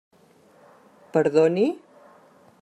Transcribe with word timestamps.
Perdoni? 1.13 1.69